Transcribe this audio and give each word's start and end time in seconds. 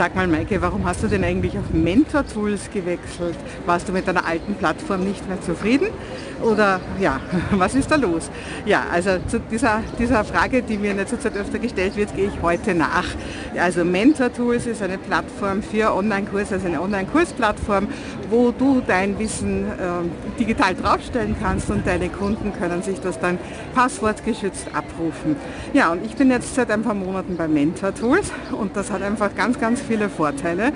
Sag 0.00 0.14
mal, 0.16 0.26
Maike, 0.26 0.62
warum 0.62 0.86
hast 0.86 1.02
du 1.02 1.08
denn 1.08 1.22
eigentlich 1.24 1.58
auf 1.58 1.74
Mentor 1.74 2.26
Tools 2.26 2.70
gewechselt? 2.72 3.36
Warst 3.66 3.86
du 3.86 3.92
mit 3.92 4.08
deiner 4.08 4.24
alten 4.24 4.54
Plattform 4.54 5.04
nicht 5.04 5.28
mehr 5.28 5.42
zufrieden? 5.42 5.88
Oder 6.42 6.80
ja, 6.98 7.20
was 7.50 7.74
ist 7.74 7.90
da 7.90 7.96
los? 7.96 8.30
Ja, 8.64 8.86
also 8.90 9.18
zu 9.26 9.40
dieser, 9.40 9.82
dieser 9.98 10.24
Frage, 10.24 10.62
die 10.62 10.78
mir 10.78 10.92
in 10.92 10.96
letzter 10.96 11.20
Zeit 11.20 11.36
öfter 11.36 11.58
gestellt 11.58 11.96
wird, 11.96 12.16
gehe 12.16 12.28
ich 12.28 12.40
heute 12.40 12.74
nach. 12.74 13.04
Also 13.58 13.84
Mentor 13.84 14.32
Tools 14.32 14.66
ist 14.66 14.82
eine 14.82 14.96
Plattform 14.96 15.62
für 15.62 15.94
Online-Kurse, 15.94 16.54
also 16.54 16.66
eine 16.66 16.80
Online-Kursplattform, 16.80 17.88
wo 18.30 18.52
du 18.52 18.80
dein 18.86 19.18
Wissen 19.18 19.64
äh, 19.64 20.38
digital 20.38 20.74
draufstellen 20.74 21.36
kannst 21.40 21.70
und 21.70 21.86
deine 21.86 22.08
Kunden 22.08 22.52
können 22.52 22.82
sich 22.82 23.00
das 23.00 23.18
dann 23.18 23.38
passwortgeschützt 23.74 24.68
abrufen. 24.72 25.36
Ja, 25.72 25.92
und 25.92 26.04
ich 26.04 26.14
bin 26.14 26.30
jetzt 26.30 26.54
seit 26.54 26.70
ein 26.70 26.82
paar 26.82 26.94
Monaten 26.94 27.36
bei 27.36 27.48
Mentor 27.48 27.94
Tools 27.94 28.30
und 28.52 28.76
das 28.76 28.90
hat 28.90 29.02
einfach 29.02 29.34
ganz, 29.34 29.58
ganz 29.58 29.80
viele 29.80 30.08
Vorteile. 30.08 30.72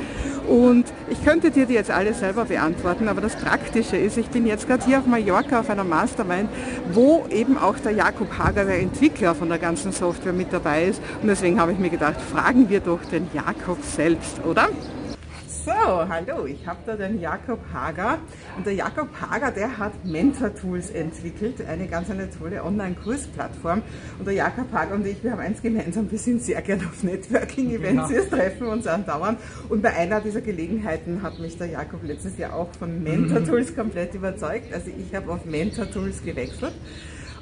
Und 0.49 0.85
ich 1.09 1.25
könnte 1.25 1.51
dir 1.51 1.67
die 1.67 1.75
jetzt 1.75 1.91
alle 1.91 2.13
selber 2.13 2.45
beantworten, 2.45 3.09
aber 3.09 3.21
das 3.21 3.37
Praktische 3.37 3.97
ist, 3.97 4.19
ich 4.19 4.29
bin 4.29 4.47
jetzt 4.47 4.67
gerade 4.67 4.85
hier 4.85 4.99
auf 4.99 5.07
Mallorca 5.07 5.61
auf 5.61 5.71
einer 5.71 5.85
Mastermind, 5.85 6.51
wo 6.93 7.25
eben 7.31 7.57
auch 7.57 7.79
der 7.79 7.93
Jakob 7.93 8.39
Hager, 8.39 8.65
der 8.65 8.81
Entwickler 8.81 9.35
von 9.35 9.49
der 9.49 9.59
ganzen 9.59 9.93
Software, 9.93 10.33
mit 10.33 10.53
dabei 10.53 10.85
ist. 10.85 11.01
Und 11.23 11.29
deswegen 11.29 11.61
habe 11.61 11.73
ich 11.73 11.79
mir 11.79 11.91
gedacht, 11.91 12.21
fragen 12.21 12.69
wir 12.69 12.81
doch 12.81 13.03
den 13.11 13.29
Jakob 13.33 13.83
selbst, 13.83 14.45
oder? 14.45 14.69
So, 15.65 15.73
hallo, 15.73 16.45
ich 16.45 16.67
habe 16.67 16.81
da 16.85 16.95
den 16.95 17.23
Jakob 17.23 17.59
Hager. 17.73 18.19
Und 18.55 18.67
der 18.67 18.75
Jakob 18.75 19.09
Hager, 19.19 19.51
der 19.51 19.79
hat 19.79 20.05
Mentor 20.05 20.55
Tools 20.55 20.91
entwickelt, 20.91 21.67
eine 21.67 21.87
ganz 21.87 22.11
eine 22.11 22.29
tolle 22.29 22.63
Online-Kursplattform. 22.63 23.81
Und 24.19 24.27
der 24.27 24.35
Jakob 24.35 24.71
Hager 24.75 24.95
und 24.95 25.07
ich, 25.07 25.25
wir 25.25 25.33
haben 25.33 25.41
eins 25.41 25.63
gemeinsam, 25.63 26.11
wir 26.11 26.19
sind 26.19 26.43
sehr 26.43 26.61
gerne 26.61 26.85
auf 26.85 27.03
Networking-Events, 27.03 28.11
wir 28.11 28.29
treffen 28.29 28.67
uns 28.67 28.87
andauernd. 28.87 29.39
Und 29.71 29.81
bei 29.81 29.95
einer 29.95 30.21
dieser 30.21 30.43
Gelegenheiten 30.43 31.23
hat 31.23 31.39
mich 31.39 31.57
der 31.57 31.69
Jakob 31.69 32.03
letztes 32.03 32.37
Jahr 32.37 32.55
auch 32.55 32.69
von 32.79 33.03
Mentor 33.03 33.43
Tools 33.43 33.75
komplett 33.75 34.13
überzeugt, 34.13 34.71
also 34.71 34.91
ich 34.91 35.15
habe 35.15 35.33
auf 35.33 35.47
Mentor 35.47 35.91
Tools 35.91 36.23
gewechselt 36.23 36.75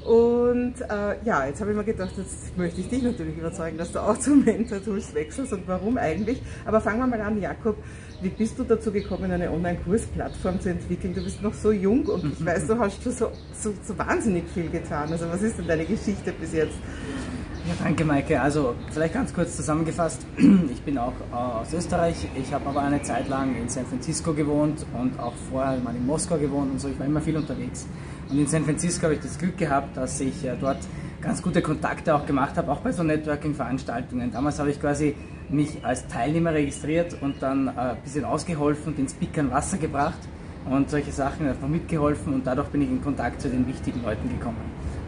und 0.05 0.75
äh, 0.81 1.17
ja, 1.25 1.47
jetzt 1.47 1.61
habe 1.61 1.71
ich 1.71 1.77
mir 1.77 1.85
gedacht, 1.85 2.13
jetzt 2.17 2.57
möchte 2.57 2.81
ich 2.81 2.89
dich 2.89 3.03
natürlich 3.03 3.37
überzeugen, 3.37 3.79
dass 3.79 3.93
du 3.93 4.01
auch 4.01 4.19
zu 4.19 4.31
Mentor 4.31 4.83
Tools 4.83 5.15
wechselst 5.15 5.53
und 5.53 5.67
warum 5.67 5.97
eigentlich. 5.97 6.43
Aber 6.65 6.81
fangen 6.81 6.99
wir 6.99 7.07
mal 7.07 7.21
an, 7.21 7.41
Jakob. 7.41 7.77
Wie 8.21 8.29
bist 8.29 8.59
du 8.59 8.65
dazu 8.65 8.93
gekommen, 8.93 9.31
eine 9.31 9.51
Online-Kursplattform 9.51 10.61
zu 10.61 10.71
entwickeln? 10.71 11.15
Du 11.15 11.23
bist 11.23 11.43
noch 11.43 11.55
so 11.55 11.73
jung 11.73 12.07
und 12.07 12.33
ich 12.33 12.45
weiß, 12.45 12.67
du 12.69 12.79
hast 12.79 13.03
schon 13.03 13.13
so, 13.13 13.33
so, 13.53 13.73
so 13.83 13.99
wahnsinnig 13.99 14.45
viel 14.53 14.69
getan. 14.71 15.11
Also 15.11 15.27
was 15.29 15.43
ist 15.43 15.59
denn 15.59 15.67
deine 15.67 15.85
Geschichte 15.85 16.33
bis 16.33 16.53
jetzt? 16.53 16.75
Ja, 17.67 17.75
danke 17.85 18.05
Maike. 18.05 18.41
Also 18.41 18.75
vielleicht 18.91 19.15
ganz 19.15 19.33
kurz 19.33 19.57
zusammengefasst. 19.57 20.27
Ich 20.73 20.83
bin 20.83 20.99
auch 20.99 21.13
äh, 21.31 21.35
aus 21.35 21.73
Österreich. 21.73 22.17
Ich 22.35 22.53
habe 22.53 22.69
aber 22.69 22.83
eine 22.83 23.03
Zeit 23.03 23.29
lang 23.29 23.55
in 23.57 23.69
San 23.69 23.87
Francisco 23.87 24.33
gewohnt 24.33 24.85
und 25.01 25.19
auch 25.21 25.35
vorher 25.49 25.79
mal 25.79 25.95
in 25.95 26.05
Moskau 26.05 26.39
gewohnt 26.39 26.73
und 26.73 26.81
so. 26.81 26.89
Ich 26.89 26.99
war 26.99 27.07
immer 27.07 27.21
viel 27.21 27.37
unterwegs. 27.37 27.87
Und 28.33 28.39
in 28.39 28.47
San 28.47 28.65
Francisco 28.65 29.03
habe 29.03 29.15
ich 29.15 29.21
das 29.21 29.37
Glück 29.39 29.59
gehabt, 29.59 29.95
dass 29.95 30.19
ich 30.19 30.43
äh, 30.47 30.57
dort 30.59 30.79
ganz 31.21 31.43
gute 31.43 31.61
Kontakte 31.61 32.15
auch 32.15 32.25
gemacht 32.25 32.57
habe, 32.57 32.73
auch 32.73 32.81
bei 32.81 32.91
so 32.91 33.03
Networking-Veranstaltungen. 33.03 34.33
Damals 34.33 34.59
habe 34.59 34.71
ich 34.71 34.81
quasi 34.81 35.15
mich 35.51 35.85
als 35.85 36.09
Teilnehmer 36.09 36.55
registriert 36.55 37.15
und 37.21 37.43
dann 37.43 37.69
äh, 37.69 37.71
ein 37.73 37.97
bisschen 38.03 38.25
ausgeholfen 38.25 38.93
und 38.93 38.99
den 38.99 39.07
Speakern 39.07 39.51
Wasser 39.51 39.77
gebracht 39.77 40.19
und 40.65 40.89
solche 40.89 41.13
Sachen 41.13 41.47
einfach 41.47 41.69
mitgeholfen 41.69 42.33
und 42.33 42.47
dadurch 42.47 42.69
bin 42.69 42.81
ich 42.81 42.89
in 42.89 43.03
Kontakt 43.03 43.43
zu 43.43 43.51
den 43.51 43.67
wichtigen 43.67 44.03
Leuten 44.03 44.31
gekommen 44.31 44.57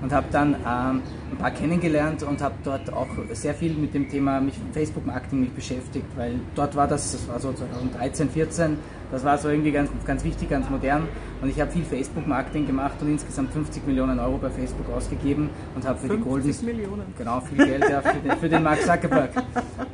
und 0.05 0.13
habe 0.13 0.27
dann 0.31 0.55
ähm, 0.55 1.01
ein 1.31 1.39
paar 1.39 1.51
kennengelernt 1.51 2.23
und 2.23 2.43
habe 2.43 2.55
dort 2.63 2.93
auch 2.93 3.09
sehr 3.33 3.55
viel 3.55 3.73
mit 3.73 3.95
dem 3.95 4.07
Thema 4.07 4.39
mich 4.39 4.55
Facebook 4.73 5.07
Marketing 5.07 5.51
beschäftigt, 5.55 6.05
weil 6.15 6.35
dort 6.55 6.77
war 6.77 6.87
das, 6.87 7.13
das 7.13 7.27
war 7.27 7.41
so 7.41 7.55
2013, 7.55 8.29
14, 8.29 8.77
das 9.11 9.25
war 9.25 9.39
so 9.39 9.49
irgendwie 9.49 9.73
ganz, 9.73 9.89
ganz 10.05 10.23
wichtig, 10.23 10.51
ganz 10.51 10.69
modern 10.69 11.09
und 11.41 11.49
ich 11.49 11.59
habe 11.59 11.71
viel 11.71 11.85
Facebook 11.85 12.27
Marketing 12.27 12.67
gemacht 12.67 12.97
und 13.01 13.13
insgesamt 13.13 13.51
50 13.55 13.87
Millionen 13.87 14.21
Euro 14.21 14.37
bei 14.37 14.51
Facebook 14.51 14.91
ausgegeben 14.95 15.49
und 15.75 15.89
habe 15.89 15.99
für 15.99 16.19
die 16.19 16.23
Golden 16.23 16.55
Millionen. 16.67 17.03
genau 17.17 17.41
viel 17.41 17.65
Geld 17.65 17.85
ja, 17.89 18.03
für, 18.03 18.19
den, 18.19 18.37
für 18.37 18.49
den 18.51 18.63
Mark 18.63 18.83
Zuckerberg. 18.83 19.31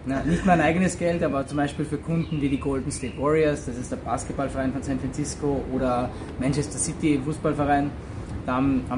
Na, 0.06 0.24
nicht 0.24 0.44
mein 0.44 0.60
eigenes 0.60 0.98
Geld, 0.98 1.22
aber 1.22 1.46
zum 1.46 1.58
Beispiel 1.58 1.84
für 1.84 1.98
Kunden 1.98 2.40
wie 2.40 2.48
die 2.48 2.58
Golden 2.58 2.90
State 2.90 3.16
Warriors, 3.16 3.66
das 3.66 3.78
ist 3.78 3.92
der 3.92 3.98
Basketballverein 3.98 4.72
von 4.72 4.82
San 4.82 4.98
Francisco 4.98 5.62
oder 5.72 6.10
Manchester 6.40 6.78
City 6.78 7.20
Fußballverein 7.24 7.92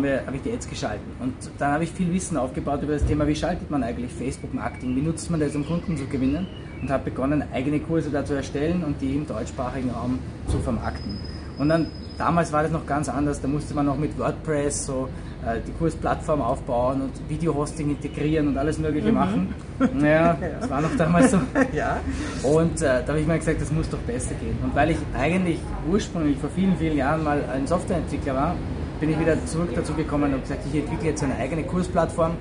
wir, 0.02 0.26
habe 0.26 0.36
ich 0.36 0.42
die 0.42 0.52
Ads 0.52 0.68
geschalten. 0.68 1.04
Und 1.20 1.34
dann 1.58 1.72
habe 1.72 1.84
ich 1.84 1.90
viel 1.90 2.12
Wissen 2.12 2.36
aufgebaut 2.36 2.82
über 2.82 2.94
das 2.94 3.04
Thema, 3.04 3.26
wie 3.26 3.34
schaltet 3.34 3.70
man 3.70 3.82
eigentlich 3.82 4.12
Facebook-Marketing, 4.12 4.96
wie 4.96 5.02
nutzt 5.02 5.30
man 5.30 5.40
das, 5.40 5.54
um 5.54 5.66
Kunden 5.66 5.96
zu 5.96 6.06
gewinnen 6.06 6.46
und 6.80 6.90
habe 6.90 7.10
begonnen, 7.10 7.44
eigene 7.52 7.80
Kurse 7.80 8.10
da 8.10 8.24
zu 8.24 8.34
erstellen 8.34 8.84
und 8.84 9.00
die 9.00 9.14
im 9.14 9.26
deutschsprachigen 9.26 9.90
Raum 9.90 10.18
zu 10.48 10.58
vermarkten. 10.58 11.18
Und 11.58 11.68
dann, 11.68 11.86
damals 12.18 12.52
war 12.52 12.62
das 12.62 12.72
noch 12.72 12.86
ganz 12.86 13.08
anders, 13.08 13.40
da 13.40 13.48
musste 13.48 13.74
man 13.74 13.86
noch 13.86 13.96
mit 13.96 14.18
WordPress 14.18 14.86
so 14.86 15.08
äh, 15.46 15.60
die 15.66 15.72
Kursplattform 15.72 16.40
aufbauen 16.40 17.02
und 17.02 17.10
Video-Hosting 17.28 17.90
integrieren 17.90 18.48
und 18.48 18.58
alles 18.58 18.78
mögliche 18.78 19.08
mhm. 19.08 19.14
machen. 19.14 19.54
Naja, 19.94 20.36
das 20.60 20.70
war 20.70 20.80
noch 20.80 20.96
damals 20.96 21.32
so. 21.32 21.38
ja. 21.72 21.98
Und 22.44 22.80
äh, 22.82 23.02
da 23.02 23.08
habe 23.08 23.18
ich 23.18 23.26
mir 23.26 23.36
gesagt, 23.36 23.60
das 23.60 23.72
muss 23.72 23.90
doch 23.90 23.98
besser 23.98 24.34
gehen. 24.34 24.56
Und 24.62 24.72
weil 24.76 24.90
ich 24.90 24.98
eigentlich 25.18 25.58
ursprünglich 25.90 26.38
vor 26.38 26.50
vielen, 26.50 26.76
vielen 26.76 26.96
Jahren 26.96 27.24
mal 27.24 27.44
ein 27.52 27.66
Softwareentwickler 27.66 28.34
war, 28.34 28.56
bin 29.02 29.10
ich 29.10 29.18
wieder 29.18 29.34
zurück 29.46 29.70
dazu 29.74 29.94
gekommen 29.94 30.32
und 30.32 30.42
gesagt, 30.42 30.60
ich 30.72 30.78
entwickle 30.78 31.08
jetzt 31.08 31.24
eine 31.24 31.34
eigene 31.34 31.64
Kursplattform, 31.64 32.34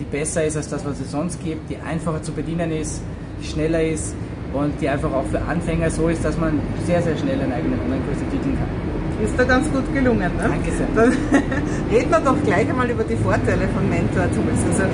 die 0.00 0.04
besser 0.04 0.46
ist 0.46 0.56
als 0.56 0.70
das, 0.70 0.82
was 0.86 0.98
es 0.98 1.10
sonst 1.10 1.44
gibt, 1.44 1.68
die 1.68 1.76
einfacher 1.76 2.22
zu 2.22 2.32
bedienen 2.32 2.72
ist, 2.72 3.02
die 3.38 3.46
schneller 3.46 3.82
ist 3.82 4.14
und 4.54 4.80
die 4.80 4.88
einfach 4.88 5.12
auch 5.12 5.26
für 5.26 5.42
Anfänger 5.42 5.90
so 5.90 6.08
ist, 6.08 6.24
dass 6.24 6.38
man 6.38 6.58
sehr, 6.86 7.02
sehr 7.02 7.18
schnell 7.18 7.38
einen 7.38 7.52
eigenen 7.52 7.78
Online-Kurs 7.80 8.16
entwickeln 8.22 8.56
kann. 8.56 9.24
Ist 9.26 9.38
da 9.38 9.44
ganz 9.44 9.70
gut 9.70 9.92
gelungen. 9.92 10.32
Ne? 10.38 10.48
Danke 10.48 10.70
sehr. 10.72 10.88
Dann 10.94 11.12
reden 11.92 12.10
wir 12.10 12.20
doch 12.20 12.42
gleich 12.44 12.66
einmal 12.66 12.88
über 12.88 13.04
die 13.04 13.16
Vorteile 13.16 13.68
von 13.68 13.86
Mentor 13.90 14.24
Tools. 14.32 14.60
Also 14.72 14.84
das, 14.84 14.88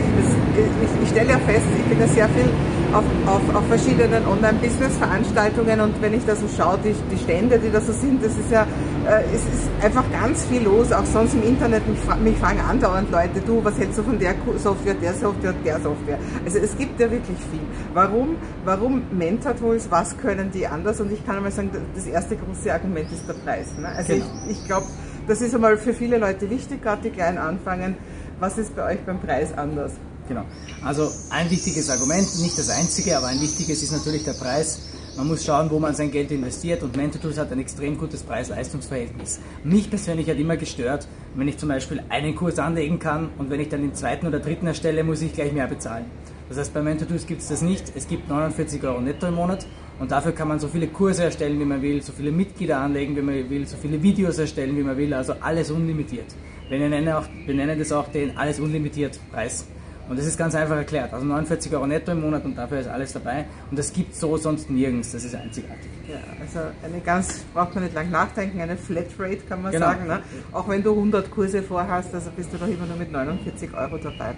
ich, 0.58 1.02
ich 1.04 1.08
stelle 1.08 1.30
ja 1.30 1.38
fest, 1.38 1.66
ich 1.78 1.84
bin 1.84 2.00
ja 2.00 2.06
sehr 2.08 2.28
viel 2.30 2.50
auf, 2.92 3.04
auf, 3.26 3.54
auf 3.54 3.66
verschiedenen 3.68 4.26
Online-Business-Veranstaltungen 4.26 5.80
und 5.80 6.02
wenn 6.02 6.14
ich 6.14 6.24
da 6.26 6.36
so 6.36 6.46
schaue, 6.46 6.78
die, 6.84 6.94
die 7.10 7.18
Stände, 7.18 7.58
die 7.58 7.70
da 7.70 7.80
so 7.80 7.92
sind, 7.92 8.22
das 8.22 8.32
ist 8.32 8.50
ja, 8.50 8.66
äh, 9.06 9.22
es 9.34 9.42
ist 9.42 9.70
einfach 9.82 10.04
ganz 10.12 10.44
viel 10.44 10.62
los, 10.62 10.92
auch 10.92 11.04
sonst 11.04 11.34
im 11.34 11.42
Internet, 11.42 11.88
mich, 11.88 11.98
mich 12.22 12.36
fragen 12.36 12.60
andauernd 12.60 13.10
Leute, 13.10 13.40
du, 13.44 13.64
was 13.64 13.78
hältst 13.78 13.98
du 13.98 14.02
von 14.02 14.18
der 14.18 14.34
Software, 14.58 14.94
der 14.94 15.14
Software, 15.14 15.54
der 15.64 15.80
Software? 15.80 16.18
Also 16.44 16.58
es 16.58 16.76
gibt 16.76 17.00
ja 17.00 17.10
wirklich 17.10 17.38
viel. 17.50 17.60
Warum, 17.94 18.36
warum 18.64 19.02
Mentor 19.10 19.56
Tools, 19.56 19.90
was 19.90 20.16
können 20.18 20.50
die 20.52 20.66
anders? 20.66 21.00
Und 21.00 21.10
ich 21.12 21.24
kann 21.24 21.36
einmal 21.36 21.52
sagen, 21.52 21.70
das 21.94 22.06
erste 22.06 22.36
große 22.36 22.72
Argument 22.72 23.10
ist 23.10 23.26
der 23.26 23.34
Preis. 23.34 23.68
Ne? 23.78 23.88
Also 23.88 24.12
genau. 24.12 24.26
ich, 24.48 24.58
ich 24.58 24.66
glaube, 24.66 24.86
das 25.26 25.40
ist 25.40 25.54
einmal 25.54 25.78
für 25.78 25.94
viele 25.94 26.18
Leute 26.18 26.50
wichtig, 26.50 26.82
gerade 26.82 27.02
die 27.02 27.10
kleinen 27.10 27.38
anfangen. 27.38 27.96
Was 28.38 28.58
ist 28.58 28.76
bei 28.76 28.94
euch 28.94 29.00
beim 29.00 29.20
Preis 29.20 29.56
anders? 29.56 29.92
Genau. 30.28 30.44
Also 30.84 31.10
ein 31.30 31.50
wichtiges 31.50 31.90
Argument, 31.90 32.26
nicht 32.40 32.56
das 32.58 32.70
einzige, 32.70 33.16
aber 33.16 33.26
ein 33.26 33.40
wichtiges 33.40 33.82
ist 33.82 33.92
natürlich 33.92 34.24
der 34.24 34.34
Preis. 34.34 34.80
Man 35.16 35.28
muss 35.28 35.44
schauen, 35.44 35.70
wo 35.70 35.78
man 35.78 35.94
sein 35.94 36.10
Geld 36.10 36.30
investiert 36.30 36.82
und 36.82 36.96
MentorTools 36.96 37.36
hat 37.36 37.52
ein 37.52 37.58
extrem 37.58 37.98
gutes 37.98 38.22
Preis-Leistungs-Verhältnis. 38.22 39.40
Mich 39.62 39.90
persönlich 39.90 40.30
hat 40.30 40.38
immer 40.38 40.56
gestört, 40.56 41.06
wenn 41.34 41.48
ich 41.48 41.58
zum 41.58 41.68
Beispiel 41.68 42.02
einen 42.08 42.34
Kurs 42.34 42.58
anlegen 42.58 42.98
kann 42.98 43.28
und 43.36 43.50
wenn 43.50 43.60
ich 43.60 43.68
dann 43.68 43.82
den 43.82 43.94
zweiten 43.94 44.26
oder 44.26 44.40
dritten 44.40 44.66
erstelle, 44.66 45.04
muss 45.04 45.20
ich 45.20 45.34
gleich 45.34 45.52
mehr 45.52 45.66
bezahlen. 45.66 46.06
Das 46.48 46.56
heißt, 46.56 46.72
bei 46.72 46.80
MentorTools 46.80 47.26
gibt 47.26 47.42
es 47.42 47.48
das 47.48 47.60
nicht. 47.60 47.92
Es 47.94 48.08
gibt 48.08 48.28
49 48.28 48.82
Euro 48.84 49.00
netto 49.00 49.26
im 49.26 49.34
Monat 49.34 49.66
und 50.00 50.10
dafür 50.10 50.32
kann 50.32 50.48
man 50.48 50.60
so 50.60 50.68
viele 50.68 50.86
Kurse 50.88 51.24
erstellen, 51.24 51.60
wie 51.60 51.64
man 51.66 51.82
will, 51.82 52.02
so 52.02 52.12
viele 52.12 52.32
Mitglieder 52.32 52.78
anlegen, 52.78 53.14
wie 53.14 53.22
man 53.22 53.50
will, 53.50 53.66
so 53.66 53.76
viele 53.76 54.02
Videos 54.02 54.38
erstellen, 54.38 54.76
wie 54.78 54.82
man 54.82 54.96
will, 54.96 55.12
also 55.12 55.34
alles 55.40 55.70
unlimitiert. 55.70 56.26
Wir 56.70 56.78
nennen, 56.78 57.06
auch, 57.10 57.24
wir 57.44 57.54
nennen 57.54 57.78
das 57.78 57.92
auch 57.92 58.08
den 58.08 58.36
alles 58.38 58.60
unlimitiert 58.60 59.20
Preis. 59.30 59.66
Und 60.08 60.18
das 60.18 60.26
ist 60.26 60.36
ganz 60.36 60.54
einfach 60.54 60.76
erklärt. 60.76 61.12
Also 61.12 61.24
49 61.24 61.72
Euro 61.74 61.86
netto 61.86 62.12
im 62.12 62.20
Monat 62.20 62.44
und 62.44 62.56
dafür 62.56 62.80
ist 62.80 62.88
alles 62.88 63.12
dabei. 63.12 63.46
Und 63.70 63.78
das 63.78 63.92
gibt 63.92 64.12
es 64.12 64.20
so 64.20 64.36
sonst 64.36 64.68
nirgends. 64.68 65.12
Das 65.12 65.24
ist 65.24 65.34
einzigartig. 65.34 65.90
Ja, 66.08 66.16
also 66.40 66.60
eine 66.82 67.00
ganz, 67.00 67.44
braucht 67.54 67.74
man 67.74 67.84
nicht 67.84 67.94
lang 67.94 68.10
nachdenken, 68.10 68.60
eine 68.60 68.76
Flatrate 68.76 69.38
kann 69.48 69.62
man 69.62 69.72
genau. 69.72 69.86
sagen. 69.86 70.06
Ne? 70.06 70.20
Auch 70.52 70.68
wenn 70.68 70.82
du 70.82 70.90
100 70.90 71.30
Kurse 71.30 71.62
vorhast, 71.62 72.14
also 72.14 72.30
bist 72.36 72.52
du 72.52 72.58
doch 72.58 72.66
immer 72.66 72.86
nur 72.86 72.96
mit 72.96 73.12
49 73.12 73.72
Euro 73.74 73.96
dabei. 73.98 74.34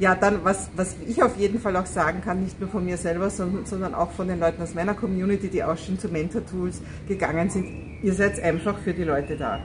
Ja, 0.00 0.14
dann, 0.16 0.44
was, 0.44 0.70
was 0.74 0.96
ich 1.06 1.22
auf 1.22 1.36
jeden 1.36 1.60
Fall 1.60 1.76
auch 1.76 1.86
sagen 1.86 2.20
kann, 2.20 2.42
nicht 2.42 2.60
nur 2.60 2.68
von 2.68 2.84
mir 2.84 2.96
selber, 2.96 3.30
sondern, 3.30 3.64
sondern 3.64 3.94
auch 3.94 4.10
von 4.10 4.26
den 4.26 4.40
Leuten 4.40 4.60
aus 4.60 4.74
meiner 4.74 4.94
Community, 4.94 5.48
die 5.48 5.62
auch 5.62 5.78
schon 5.78 5.98
zu 5.98 6.08
Mentor-Tools 6.08 6.82
gegangen 7.06 7.48
sind, 7.48 7.68
ihr 8.02 8.12
seid 8.12 8.40
einfach 8.42 8.76
für 8.78 8.92
die 8.92 9.04
Leute 9.04 9.36
da. 9.36 9.60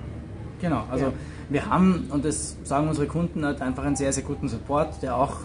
Genau, 0.61 0.83
also 0.89 1.06
ja. 1.06 1.13
wir 1.50 1.65
haben, 1.65 2.07
und 2.09 2.25
das 2.25 2.57
sagen 2.63 2.88
unsere 2.88 3.07
Kunden, 3.07 3.45
halt 3.45 3.61
einfach 3.61 3.83
einen 3.83 3.95
sehr, 3.95 4.11
sehr 4.11 4.23
guten 4.23 4.50
Support, 4.50 5.01
der 5.01 5.15
auch, 5.15 5.38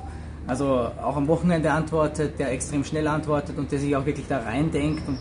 also 0.46 0.88
auch 1.02 1.16
am 1.16 1.28
Wochenende 1.28 1.70
antwortet, 1.70 2.38
der 2.38 2.52
extrem 2.52 2.84
schnell 2.84 3.06
antwortet 3.06 3.56
und 3.58 3.70
der 3.72 3.78
sich 3.78 3.94
auch 3.96 4.04
wirklich 4.04 4.26
da 4.28 4.38
reindenkt 4.38 5.02
und 5.08 5.18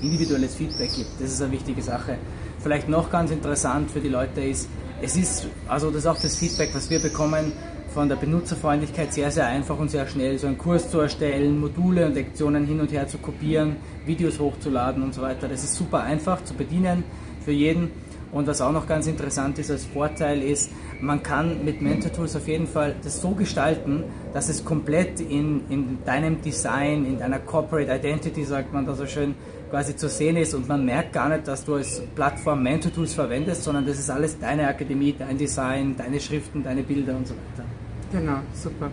individuelles 0.00 0.54
Feedback 0.54 0.94
gibt. 0.94 1.10
Das 1.20 1.30
ist 1.30 1.42
eine 1.42 1.52
wichtige 1.52 1.82
Sache. 1.82 2.16
Vielleicht 2.60 2.88
noch 2.88 3.10
ganz 3.10 3.30
interessant 3.30 3.90
für 3.90 4.00
die 4.00 4.08
Leute 4.08 4.40
ist, 4.40 4.68
es 5.02 5.16
ist, 5.16 5.46
also 5.66 5.88
das 5.88 6.00
ist 6.00 6.06
auch 6.06 6.20
das 6.20 6.36
Feedback, 6.36 6.70
was 6.74 6.90
wir 6.90 7.00
bekommen, 7.00 7.52
von 7.92 8.08
der 8.08 8.16
Benutzerfreundlichkeit 8.16 9.12
sehr, 9.12 9.30
sehr 9.30 9.46
einfach 9.46 9.78
und 9.78 9.90
sehr 9.90 10.06
schnell, 10.06 10.38
so 10.38 10.46
einen 10.46 10.58
Kurs 10.58 10.90
zu 10.90 11.00
erstellen, 11.00 11.58
Module 11.58 12.06
und 12.06 12.14
Lektionen 12.14 12.66
hin 12.66 12.80
und 12.80 12.92
her 12.92 13.08
zu 13.08 13.18
kopieren, 13.18 13.76
Videos 14.06 14.38
hochzuladen 14.38 15.02
und 15.02 15.14
so 15.14 15.22
weiter. 15.22 15.48
Das 15.48 15.64
ist 15.64 15.74
super 15.74 16.02
einfach 16.02 16.44
zu 16.44 16.54
bedienen 16.54 17.02
für 17.44 17.52
jeden. 17.52 17.90
Und 18.32 18.46
was 18.46 18.60
auch 18.60 18.72
noch 18.72 18.86
ganz 18.86 19.06
interessant 19.06 19.58
ist 19.58 19.70
als 19.70 19.84
Vorteil 19.84 20.42
ist, 20.42 20.70
man 21.00 21.22
kann 21.22 21.64
mit 21.64 21.82
Mentor 21.82 22.12
Tools 22.12 22.36
auf 22.36 22.46
jeden 22.46 22.66
Fall 22.66 22.94
das 23.02 23.20
so 23.20 23.30
gestalten, 23.30 24.04
dass 24.32 24.48
es 24.48 24.64
komplett 24.64 25.20
in, 25.20 25.62
in 25.68 25.98
deinem 26.04 26.40
Design, 26.40 27.04
in 27.06 27.18
deiner 27.18 27.40
Corporate 27.40 27.92
Identity, 27.92 28.44
sagt 28.44 28.72
man 28.72 28.86
da 28.86 28.94
so 28.94 29.06
schön, 29.06 29.34
quasi 29.70 29.96
zu 29.96 30.08
sehen 30.08 30.36
ist 30.36 30.54
und 30.54 30.68
man 30.68 30.84
merkt 30.84 31.12
gar 31.12 31.28
nicht, 31.28 31.46
dass 31.46 31.64
du 31.64 31.74
als 31.74 32.02
Plattform 32.14 32.62
Mentor 32.62 32.92
Tools 32.92 33.14
verwendest, 33.14 33.64
sondern 33.64 33.86
das 33.86 33.98
ist 33.98 34.10
alles 34.10 34.38
deine 34.38 34.66
Akademie, 34.66 35.14
dein 35.16 35.38
Design, 35.38 35.94
deine 35.96 36.20
Schriften, 36.20 36.62
deine 36.62 36.82
Bilder 36.82 37.16
und 37.16 37.26
so 37.26 37.34
weiter. 37.34 37.68
Genau, 38.12 38.38
super. 38.52 38.90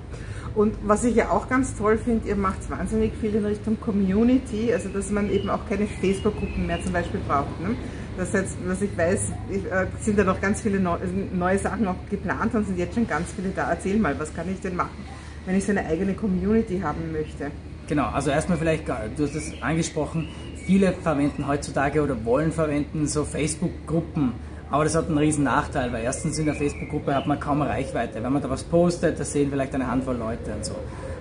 Und 0.55 0.73
was 0.83 1.03
ich 1.03 1.15
ja 1.15 1.29
auch 1.29 1.49
ganz 1.49 1.75
toll 1.75 1.97
finde, 1.97 2.29
ihr 2.29 2.35
macht 2.35 2.69
wahnsinnig 2.69 3.11
viel 3.19 3.35
in 3.35 3.45
Richtung 3.45 3.79
Community, 3.79 4.73
also 4.73 4.89
dass 4.89 5.11
man 5.11 5.31
eben 5.31 5.49
auch 5.49 5.67
keine 5.67 5.85
Facebook-Gruppen 5.85 6.65
mehr 6.65 6.81
zum 6.83 6.93
Beispiel 6.93 7.19
braucht. 7.27 7.61
Ne? 7.61 7.75
Das 8.17 8.33
jetzt, 8.33 8.57
was 8.65 8.81
ich 8.81 8.97
weiß, 8.97 9.31
ich, 9.51 9.65
äh, 9.65 9.85
sind 10.01 10.17
da 10.17 10.23
noch 10.23 10.41
ganz 10.41 10.61
viele 10.61 10.79
neu, 10.79 10.97
neue 11.33 11.59
Sachen 11.59 11.87
auch 11.87 11.95
geplant 12.09 12.53
und 12.55 12.65
sind 12.65 12.77
jetzt 12.77 12.95
schon 12.95 13.07
ganz 13.07 13.31
viele 13.33 13.49
da. 13.49 13.69
Erzähl 13.69 13.97
mal, 13.97 14.19
was 14.19 14.33
kann 14.33 14.51
ich 14.51 14.59
denn 14.59 14.75
machen, 14.75 15.05
wenn 15.45 15.55
ich 15.55 15.65
so 15.65 15.71
eine 15.71 15.85
eigene 15.85 16.13
Community 16.13 16.79
haben 16.79 17.11
möchte? 17.11 17.51
Genau, 17.87 18.07
also 18.07 18.31
erstmal 18.31 18.57
vielleicht, 18.57 18.87
du 18.87 19.23
hast 19.23 19.35
es 19.35 19.61
angesprochen, 19.61 20.27
viele 20.65 20.91
verwenden 20.93 21.47
heutzutage 21.47 22.01
oder 22.01 22.25
wollen 22.25 22.51
verwenden 22.51 23.07
so 23.07 23.23
Facebook-Gruppen 23.23 24.33
aber 24.69 24.83
das 24.83 24.95
hat 24.95 25.07
einen 25.07 25.17
riesen 25.17 25.45
Nachteil, 25.45 25.93
weil 25.93 26.03
erstens 26.03 26.37
in 26.39 26.45
der 26.45 26.55
Facebook-Gruppe 26.55 27.15
hat 27.15 27.25
man 27.25 27.39
kaum 27.39 27.61
Reichweite. 27.61 28.21
Wenn 28.21 28.33
man 28.33 28.41
da 28.41 28.49
was 28.49 28.63
postet, 28.63 29.19
das 29.19 29.31
sehen 29.31 29.49
vielleicht 29.49 29.73
eine 29.73 29.87
Handvoll 29.87 30.17
Leute 30.17 30.53
und 30.53 30.65
so. 30.65 30.75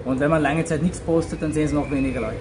Und 0.07 0.21
wenn 0.21 0.31
man 0.31 0.41
lange 0.41 0.65
Zeit 0.65 0.83
nichts 0.83 1.01
postet, 1.01 1.43
dann 1.43 1.53
sehen 1.53 1.65
es 1.65 1.73
noch 1.73 1.91
weniger 1.91 2.21
Leute. 2.21 2.37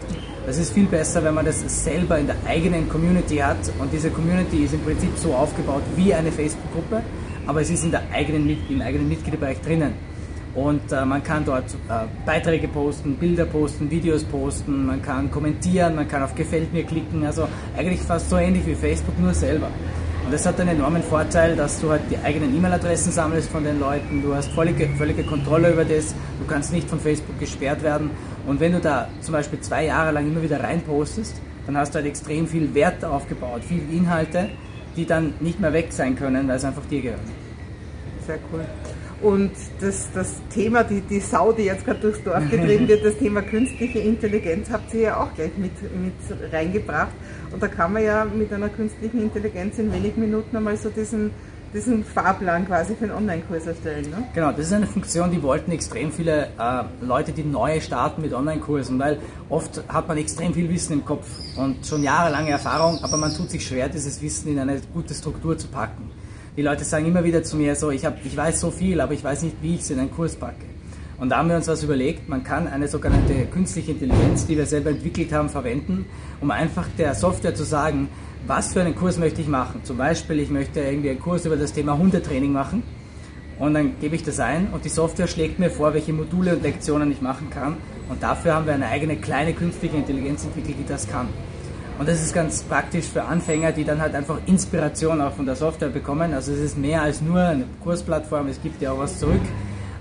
Das 0.46 0.60
ist 0.60 0.72
viel 0.72 0.86
besser, 0.86 1.24
wenn 1.24 1.34
man 1.34 1.46
das 1.46 1.84
selber 1.84 2.20
in 2.20 2.28
der 2.28 2.36
eigenen 2.48 2.88
Community 2.88 3.38
hat. 3.38 3.58
Und 3.80 3.92
diese 3.92 4.12
Community 4.12 4.66
ist 4.66 4.76
im 4.76 4.82
Prinzip 4.82 5.10
so 5.18 5.34
aufgebaut 5.34 5.82
wie 5.96 6.14
eine 6.14 6.32
Facebook-Gruppe, 6.32 7.02
aber 7.48 7.62
es 7.62 7.72
ist 7.72 7.84
in 7.84 7.90
der 7.90 8.04
eigenen, 8.14 8.56
im 8.70 8.82
eigenen 8.82 9.10
Mitgliederbereich 9.10 9.60
drinnen. 9.62 9.94
Und 10.54 10.92
äh, 10.92 11.04
man 11.06 11.24
kann 11.24 11.44
dort 11.44 11.66
äh, 11.90 12.06
Beiträge 12.24 12.68
posten, 12.68 13.16
Bilder 13.16 13.46
posten, 13.46 13.90
Videos 13.90 14.24
posten, 14.24 14.86
man 14.86 15.02
kann 15.02 15.32
kommentieren, 15.32 15.96
man 15.96 16.08
kann 16.08 16.22
auf 16.22 16.36
Gefällt 16.36 16.72
mir 16.72 16.84
klicken. 16.84 17.26
Also 17.26 17.48
eigentlich 17.76 18.02
fast 18.02 18.30
so 18.30 18.38
ähnlich 18.38 18.66
wie 18.68 18.76
Facebook, 18.76 19.20
nur 19.20 19.34
selber. 19.34 19.70
Und 20.26 20.34
das 20.34 20.44
hat 20.48 20.60
einen 20.60 20.72
enormen 20.72 21.04
Vorteil, 21.04 21.56
dass 21.56 21.80
du 21.80 21.92
halt 21.92 22.02
die 22.10 22.18
eigenen 22.18 22.56
E-Mail-Adressen 22.58 23.12
sammelst 23.12 23.48
von 23.48 23.64
den 23.64 23.80
Leuten, 23.80 24.24
du 24.24 24.34
hast 24.34 24.50
völlige, 24.54 24.88
völlige 24.98 25.24
Kontrolle 25.24 25.72
über 25.72 25.86
das, 25.86 26.16
du 26.40 26.48
kannst 26.48 26.74
nicht 26.74 26.90
von 26.90 27.00
Facebook 27.00 27.40
gesperrt 27.40 27.84
werden. 27.84 28.10
Und 28.48 28.60
wenn 28.60 28.72
du 28.72 28.80
da 28.80 29.08
zum 29.22 29.34
Beispiel 29.34 29.60
zwei 29.60 29.86
Jahre 29.86 30.12
lang 30.12 30.26
immer 30.28 30.42
wieder 30.42 30.64
reinpostest, 30.64 31.40
dann 31.68 31.78
hast 31.78 31.94
du 31.94 31.98
halt 31.98 32.08
extrem 32.08 32.48
viel 32.48 32.74
Wert 32.74 33.06
aufgebaut, 33.06 33.62
viele 33.68 33.84
Inhalte, 33.96 34.50
die 34.98 35.06
dann 35.06 35.36
nicht 35.42 35.60
mehr 35.60 35.74
weg 35.74 35.94
sein 35.94 36.16
können, 36.16 36.48
weil 36.48 36.56
es 36.56 36.66
einfach 36.66 36.86
dir 36.90 37.04
gehört. 37.04 37.20
Sehr 38.26 38.40
cool. 38.52 38.66
Und 39.22 39.52
das, 39.80 40.10
das 40.14 40.36
Thema, 40.54 40.84
die, 40.84 41.02
die 41.02 41.20
Sau, 41.20 41.52
die 41.52 41.64
jetzt 41.64 41.86
gerade 41.86 42.00
durchs 42.00 42.22
Dorf 42.24 42.50
getrieben 42.50 42.88
wird, 42.88 43.06
das 43.06 43.18
Thema 43.18 43.42
künstliche 43.42 44.00
Intelligenz 44.00 44.70
habt 44.70 44.94
ihr 44.94 45.02
ja 45.02 45.22
auch 45.22 45.34
gleich 45.34 45.52
mit, 45.58 45.72
mit 45.82 46.54
reingebracht. 46.54 47.14
Und 47.52 47.64
da 47.64 47.68
kann 47.68 47.94
man 47.94 48.04
ja 48.04 48.26
mit 48.26 48.52
einer 48.52 48.70
künstlichen 48.70 49.22
Intelligenz 49.22 49.80
in 49.80 49.92
wenigen 49.94 50.20
Minuten 50.20 50.58
einmal 50.58 50.76
so 50.76 50.90
diesen, 50.90 51.32
diesen 51.74 52.04
Fahrplan 52.04 52.68
quasi 52.68 52.96
für 52.96 53.06
einen 53.06 53.14
Online-Kurs 53.14 53.68
erstellen. 53.68 54.10
Ne? 54.10 54.24
Genau, 54.34 54.52
das 54.52 54.68
ist 54.68 54.74
eine 54.74 54.88
Funktion, 54.88 55.32
die 55.32 55.42
wollten 55.42 55.72
extrem 55.72 56.12
viele 56.12 56.50
äh, 56.60 56.84
Leute, 57.02 57.32
die 57.32 57.44
neu 57.44 57.80
starten 57.80 58.22
mit 58.22 58.34
Online-Kursen, 58.34 59.00
weil 59.00 59.20
oft 59.50 59.82
hat 59.88 60.08
man 60.08 60.18
extrem 60.18 60.54
viel 60.54 60.70
Wissen 60.70 60.94
im 60.94 61.06
Kopf 61.06 61.28
und 61.58 61.86
schon 61.86 62.04
jahrelange 62.04 62.52
Erfahrung, 62.52 63.00
aber 63.02 63.16
man 63.16 63.34
tut 63.34 63.50
sich 63.50 63.66
schwer, 63.66 63.88
dieses 63.88 64.22
Wissen 64.22 64.50
in 64.50 64.60
eine 64.60 64.82
gute 64.94 65.14
Struktur 65.14 65.58
zu 65.58 65.68
packen. 65.68 66.12
Die 66.58 66.62
Leute 66.62 66.86
sagen 66.86 67.06
immer 67.06 67.26
wieder 67.26 67.44
zu 67.44 67.58
mir 67.58 67.76
so, 67.76 67.92
ich, 67.92 68.06
hab, 68.06 68.26
ich 68.26 68.38
weiß 68.38 68.62
so 68.62 68.72
viel, 68.72 69.02
aber 69.02 69.14
ich 69.14 69.22
weiß 69.22 69.44
nicht, 69.44 69.58
wie 69.62 69.76
ich 69.76 69.82
es 69.82 69.90
in 69.90 70.00
einen 70.00 70.12
Kurs 70.12 70.38
packe. 70.38 70.64
Und 71.18 71.30
da 71.30 71.38
haben 71.38 71.50
wir 71.50 71.58
uns 71.58 71.68
was 71.68 71.84
überlegt, 71.84 72.30
man 72.30 72.46
kann 72.46 72.68
eine 72.68 72.88
sogenannte 72.88 73.46
künstliche 73.48 73.92
Intelligenz, 73.92 74.48
die 74.48 74.56
wir 74.56 74.66
selber 74.66 74.92
entwickelt 74.92 75.34
haben, 75.34 75.50
verwenden, 75.50 76.06
um 76.40 76.52
einfach 76.52 76.88
der 76.98 77.14
Software 77.14 77.56
zu 77.56 77.66
sagen, 77.66 78.08
was 78.48 78.72
für 78.72 78.80
einen 78.80 78.96
Kurs 78.96 79.18
möchte 79.18 79.42
ich 79.42 79.50
machen. 79.50 79.82
Zum 79.84 79.98
Beispiel, 79.98 80.40
ich 80.40 80.50
möchte 80.50 80.80
irgendwie 80.80 81.10
einen 81.10 81.20
Kurs 81.20 81.46
über 81.46 81.58
das 81.58 81.74
Thema 81.74 81.98
Hundetraining 81.98 82.54
machen 82.54 82.84
und 83.60 83.74
dann 83.74 84.00
gebe 84.00 84.16
ich 84.16 84.24
das 84.24 84.40
ein 84.40 84.70
und 84.72 84.86
die 84.86 84.90
Software 84.90 85.28
schlägt 85.28 85.60
mir 85.60 85.70
vor, 85.70 85.94
welche 85.94 86.14
Module 86.14 86.56
und 86.56 86.64
Lektionen 86.64 87.12
ich 87.12 87.22
machen 87.22 87.50
kann 87.50 87.76
und 88.08 88.24
dafür 88.24 88.54
haben 88.54 88.66
wir 88.66 88.74
eine 88.74 88.88
eigene 88.88 89.18
kleine 89.18 89.54
künstliche 89.54 89.98
Intelligenz 89.98 90.46
entwickelt, 90.46 90.78
die 90.80 90.88
das 90.88 91.06
kann. 91.10 91.28
Und 91.98 92.10
das 92.10 92.22
ist 92.22 92.34
ganz 92.34 92.62
praktisch 92.64 93.06
für 93.06 93.24
Anfänger, 93.24 93.72
die 93.72 93.86
dann 93.86 94.02
halt 94.02 94.16
einfach 94.16 94.40
Inspiration 94.48 95.22
auch 95.22 95.34
von 95.34 95.46
der 95.46 95.56
Software 95.56 95.90
bekommen. 95.90 96.34
Also 96.34 96.52
es 96.52 96.60
ist 96.60 96.78
mehr 96.78 97.02
als 97.02 97.22
nur 97.22 97.40
eine 97.40 97.66
Kursplattform, 97.84 98.48
es 98.48 98.62
gibt 98.62 98.82
ja 98.82 98.92
auch 98.92 99.00
was 99.00 99.20
zurück. 99.20 99.42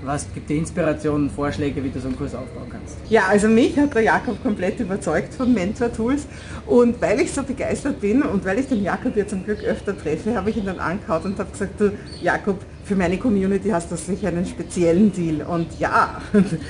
Was 0.05 0.27
gibt 0.35 0.51
dir 0.51 0.59
Inspirationen, 0.59 1.31
Vorschläge, 1.31 1.83
wie 1.83 1.89
du 1.89 1.99
so 1.99 2.09
einen 2.09 2.19
Kurs 2.19 2.35
aufbauen 2.35 2.69
kannst? 2.71 2.97
Ja, 3.09 3.23
also 3.29 3.49
mich 3.49 3.79
hat 3.79 3.95
der 3.95 4.03
Jakob 4.03 4.43
komplett 4.43 4.79
überzeugt 4.79 5.33
von 5.33 5.55
Mentor 5.55 5.91
Tools 5.93 6.27
und 6.67 7.01
weil 7.01 7.21
ich 7.21 7.33
so 7.33 7.43
begeistert 7.43 8.01
bin 8.01 8.21
und 8.23 8.45
weil 8.45 8.59
ich 8.59 8.69
den 8.69 8.83
Jakob 8.83 9.17
ja 9.17 9.27
zum 9.27 9.45
Glück 9.45 9.63
öfter 9.65 9.97
treffe, 9.97 10.35
habe 10.35 10.51
ich 10.51 10.59
ihn 10.59 10.67
dann 10.67 10.79
angehaut 10.79 11.25
und 11.25 11.39
habe 11.39 11.51
gesagt, 11.51 11.81
du 11.81 11.93
Jakob, 12.21 12.59
für 12.85 12.97
meine 12.97 13.17
Community 13.17 13.71
hast 13.71 13.91
du 13.91 13.97
sicher 13.97 14.29
einen 14.29 14.45
speziellen 14.45 15.11
Deal. 15.11 15.43
Und 15.43 15.79
ja, 15.79 16.21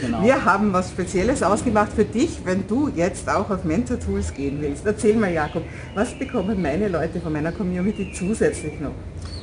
genau. 0.00 0.22
wir 0.22 0.44
haben 0.44 0.72
was 0.72 0.90
Spezielles 0.90 1.42
ausgemacht 1.42 1.92
für 1.92 2.04
dich, 2.04 2.38
wenn 2.44 2.66
du 2.66 2.88
jetzt 2.94 3.28
auch 3.28 3.50
auf 3.50 3.64
Mentor 3.64 3.98
Tools 3.98 4.32
gehen 4.32 4.58
willst. 4.60 4.86
Erzähl 4.86 5.16
mal, 5.16 5.32
Jakob, 5.32 5.64
was 5.94 6.16
bekommen 6.16 6.62
meine 6.62 6.88
Leute 6.88 7.20
von 7.20 7.32
meiner 7.32 7.52
Community 7.52 8.12
zusätzlich 8.16 8.80
noch? 8.80 8.92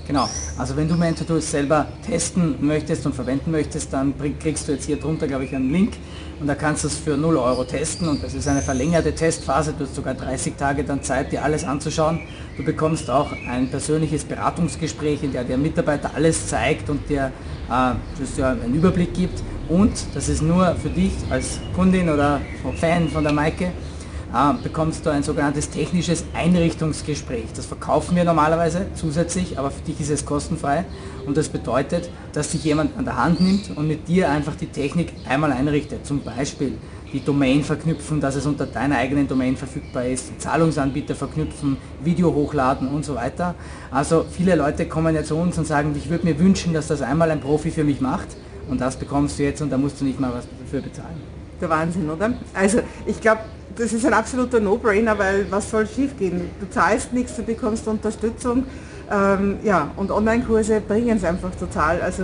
Genau, 0.07 0.27
also 0.57 0.75
wenn 0.75 0.87
du 0.87 0.95
Mentor 0.95 1.27
Tools 1.27 1.51
selber 1.51 1.87
testen 2.05 2.55
möchtest 2.59 3.05
und 3.05 3.13
verwenden 3.13 3.51
möchtest, 3.51 3.93
dann 3.93 4.13
kriegst 4.39 4.67
du 4.67 4.73
jetzt 4.73 4.85
hier 4.85 4.97
drunter, 4.97 5.27
glaube 5.27 5.45
ich, 5.45 5.55
einen 5.55 5.71
Link 5.71 5.93
und 6.41 6.47
da 6.47 6.55
kannst 6.55 6.83
du 6.83 6.87
es 6.87 6.97
für 6.97 7.15
0 7.15 7.37
Euro 7.37 7.63
testen 7.63 8.09
und 8.09 8.23
das 8.23 8.33
ist 8.33 8.47
eine 8.47 8.61
verlängerte 8.61 9.13
Testphase, 9.13 9.73
du 9.77 9.85
hast 9.85 9.93
sogar 9.93 10.15
30 10.15 10.55
Tage 10.57 10.83
dann 10.83 11.03
Zeit, 11.03 11.31
dir 11.31 11.43
alles 11.43 11.63
anzuschauen. 11.63 12.19
Du 12.57 12.63
bekommst 12.63 13.11
auch 13.11 13.31
ein 13.47 13.69
persönliches 13.69 14.23
Beratungsgespräch, 14.23 15.21
in 15.21 15.33
der 15.33 15.43
der 15.43 15.59
Mitarbeiter 15.59 16.11
alles 16.15 16.47
zeigt 16.47 16.89
und 16.89 17.07
dir 17.09 17.31
äh, 17.69 18.39
ja 18.39 18.49
einen 18.49 18.73
Überblick 18.73 19.13
gibt 19.13 19.43
und 19.69 19.91
das 20.15 20.29
ist 20.29 20.41
nur 20.41 20.75
für 20.75 20.89
dich 20.89 21.13
als 21.29 21.59
Kundin 21.75 22.09
oder 22.09 22.41
Fan 22.79 23.07
von 23.09 23.23
der 23.23 23.33
Maike, 23.33 23.65
äh, 23.65 24.63
bekommst 24.63 25.05
du 25.05 25.11
ein 25.11 25.21
sogenanntes 25.21 25.69
technisches 25.69 26.25
Einrichtungsgespräch. 26.33 27.53
Das 27.55 27.67
verkaufen 27.67 28.15
wir 28.15 28.23
normalerweise 28.23 28.87
zusätzlich, 28.95 29.59
aber 29.59 29.69
für 29.69 29.81
dich 29.81 30.01
ist 30.01 30.09
es 30.09 30.25
kostenfrei 30.25 30.85
und 31.25 31.37
das 31.37 31.49
bedeutet, 31.49 32.09
dass 32.33 32.51
sich 32.51 32.63
jemand 32.63 32.97
an 32.97 33.05
der 33.05 33.17
Hand 33.17 33.41
nimmt 33.41 33.75
und 33.75 33.87
mit 33.87 34.07
dir 34.07 34.29
einfach 34.29 34.55
die 34.55 34.67
Technik 34.67 35.13
einmal 35.27 35.51
einrichtet. 35.51 36.05
Zum 36.05 36.21
Beispiel 36.21 36.73
die 37.13 37.23
Domain 37.23 37.63
verknüpfen, 37.63 38.21
dass 38.21 38.35
es 38.35 38.45
unter 38.45 38.65
deiner 38.65 38.97
eigenen 38.97 39.27
Domain 39.27 39.57
verfügbar 39.57 40.05
ist, 40.05 40.39
Zahlungsanbieter 40.39 41.15
verknüpfen, 41.15 41.77
Video 42.03 42.33
hochladen 42.33 42.87
und 42.87 43.03
so 43.03 43.15
weiter. 43.15 43.55
Also 43.91 44.25
viele 44.29 44.55
Leute 44.55 44.87
kommen 44.87 45.13
ja 45.13 45.23
zu 45.23 45.35
uns 45.35 45.57
und 45.57 45.67
sagen, 45.67 45.93
ich 45.97 46.09
würde 46.09 46.25
mir 46.25 46.39
wünschen, 46.39 46.73
dass 46.73 46.87
das 46.87 47.01
einmal 47.01 47.29
ein 47.31 47.41
Profi 47.41 47.71
für 47.71 47.83
mich 47.83 47.99
macht 47.99 48.27
und 48.69 48.79
das 48.79 48.95
bekommst 48.95 49.39
du 49.39 49.43
jetzt 49.43 49.61
und 49.61 49.69
da 49.69 49.77
musst 49.77 49.99
du 49.99 50.05
nicht 50.05 50.19
mal 50.19 50.31
was 50.33 50.45
dafür 50.63 50.81
bezahlen. 50.81 51.21
Der 51.59 51.69
Wahnsinn, 51.69 52.09
oder? 52.09 52.33
Also 52.53 52.79
ich 53.05 53.19
glaube, 53.19 53.41
das 53.75 53.93
ist 53.93 54.05
ein 54.05 54.13
absoluter 54.13 54.59
No-Brainer, 54.59 55.17
weil 55.17 55.45
was 55.49 55.69
soll 55.69 55.87
schiefgehen? 55.87 56.49
Du 56.59 56.69
zahlst 56.69 57.13
nichts, 57.13 57.35
du 57.35 57.43
bekommst 57.43 57.87
Unterstützung. 57.87 58.65
Ähm, 59.11 59.57
ja, 59.63 59.91
und 59.97 60.09
Online-Kurse 60.09 60.81
bringen 60.81 61.17
es 61.17 61.23
einfach 61.23 61.53
total. 61.55 62.01
Also 62.01 62.23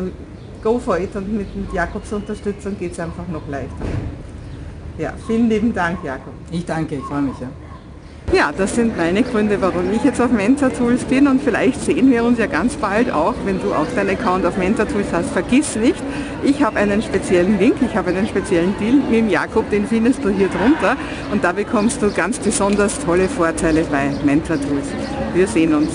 go 0.63 0.79
for 0.79 0.97
it 0.97 1.15
und 1.15 1.31
mit, 1.37 1.53
mit 1.55 1.73
Jakobs 1.73 2.13
Unterstützung 2.13 2.77
geht 2.79 2.93
es 2.93 2.99
einfach 2.99 3.27
noch 3.27 3.47
leichter. 3.49 3.85
Ja, 4.97 5.13
vielen 5.27 5.49
lieben 5.49 5.73
Dank, 5.73 6.03
Jakob. 6.03 6.33
Ich 6.51 6.65
danke, 6.65 6.95
ich 6.95 7.03
freue 7.03 7.21
mich. 7.21 7.39
Ja. 7.39 7.47
Ja, 8.33 8.51
das 8.55 8.75
sind 8.75 8.97
meine 8.97 9.23
Gründe, 9.23 9.61
warum 9.61 9.89
ich 9.93 10.03
jetzt 10.03 10.19
auf 10.19 10.31
Mentor 10.31 10.73
Tools 10.73 11.05
bin 11.05 11.27
und 11.27 11.41
vielleicht 11.41 11.81
sehen 11.81 12.11
wir 12.11 12.25
uns 12.25 12.37
ja 12.37 12.45
ganz 12.45 12.75
bald 12.75 13.09
auch, 13.09 13.35
wenn 13.45 13.61
du 13.61 13.73
auch 13.73 13.85
deinen 13.95 14.09
Account 14.17 14.45
auf 14.45 14.57
Mentor 14.57 14.85
Tools 14.85 15.07
hast. 15.13 15.29
Vergiss 15.29 15.77
nicht, 15.77 16.03
ich 16.43 16.61
habe 16.61 16.77
einen 16.77 17.01
speziellen 17.01 17.57
Link, 17.57 17.75
ich 17.81 17.95
habe 17.95 18.09
einen 18.09 18.27
speziellen 18.27 18.75
Deal 18.79 18.95
mit 18.95 19.13
dem 19.13 19.29
Jakob, 19.29 19.69
den 19.69 19.87
findest 19.87 20.25
du 20.25 20.29
hier 20.29 20.49
drunter 20.49 20.97
und 21.31 21.41
da 21.41 21.53
bekommst 21.53 22.01
du 22.01 22.11
ganz 22.11 22.37
besonders 22.37 22.99
tolle 22.99 23.29
Vorteile 23.29 23.85
bei 23.85 24.11
Mentor 24.25 24.57
Tools. 24.57 24.87
Wir 25.33 25.47
sehen 25.47 25.73
uns. 25.73 25.91